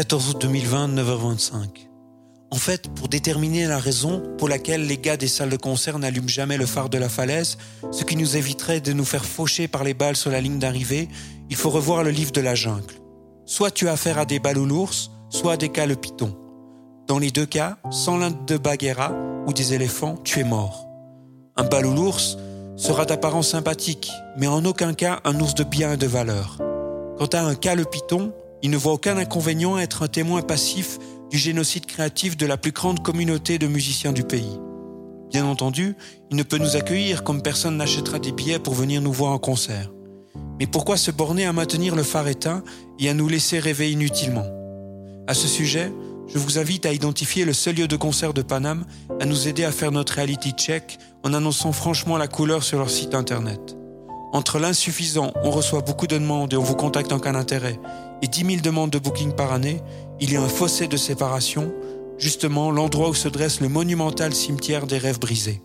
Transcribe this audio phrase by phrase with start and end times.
[0.00, 1.52] 14 août 2020, 9h25.
[2.50, 6.26] En fait, pour déterminer la raison pour laquelle les gars des salles de concert n'allument
[6.26, 7.58] jamais le phare de la falaise,
[7.90, 11.10] ce qui nous éviterait de nous faire faucher par les balles sur la ligne d'arrivée,
[11.50, 12.94] il faut revoir le livre de la jungle.
[13.44, 15.86] Soit tu as affaire à des balles ou l'ours, soit à des cas.
[17.06, 19.12] Dans les deux cas, sans l'un de Bagheera
[19.46, 20.86] ou des éléphants, tu es mort.
[21.58, 22.38] Un bal ou l'ours
[22.78, 26.56] sera d'apparence sympathique, mais en aucun cas un ours de bien et de valeur.
[27.18, 27.74] Quant à un cas
[28.62, 30.98] il ne voit aucun inconvénient à être un témoin passif
[31.30, 34.58] du génocide créatif de la plus grande communauté de musiciens du pays.
[35.30, 35.94] Bien entendu,
[36.30, 39.38] il ne peut nous accueillir comme personne n'achètera des billets pour venir nous voir en
[39.38, 39.90] concert.
[40.58, 42.62] Mais pourquoi se borner à maintenir le phare éteint
[42.98, 44.46] et à nous laisser rêver inutilement?
[45.26, 45.92] À ce sujet,
[46.26, 48.84] je vous invite à identifier le seul lieu de concert de Paname,
[49.20, 52.90] à nous aider à faire notre reality check en annonçant franchement la couleur sur leur
[52.90, 53.76] site internet.
[54.32, 57.80] Entre l'insuffisant, on reçoit beaucoup de demandes et on vous contacte en cas d'intérêt,
[58.22, 59.82] et 10 000 demandes de booking par année,
[60.20, 61.72] il y a un fossé de séparation,
[62.16, 65.62] justement l'endroit où se dresse le monumental cimetière des rêves brisés.